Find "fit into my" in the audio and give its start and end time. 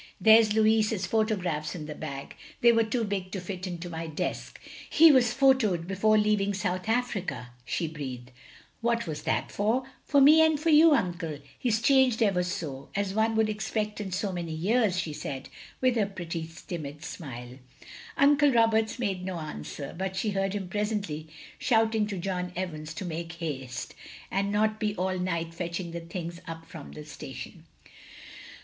3.39-4.07